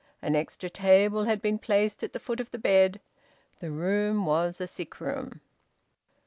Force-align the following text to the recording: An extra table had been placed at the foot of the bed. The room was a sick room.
An 0.19 0.35
extra 0.35 0.67
table 0.67 1.25
had 1.25 1.43
been 1.43 1.59
placed 1.59 2.01
at 2.01 2.11
the 2.11 2.19
foot 2.19 2.39
of 2.39 2.49
the 2.49 2.57
bed. 2.57 2.99
The 3.59 3.69
room 3.69 4.25
was 4.25 4.59
a 4.59 4.65
sick 4.65 4.99
room. 4.99 5.41